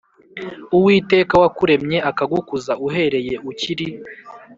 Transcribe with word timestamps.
Uwiteka 0.77 1.33
wakuremye 1.41 1.97
akagukuza 2.09 2.73
uhereye 2.87 3.35
ukiri 3.49 3.87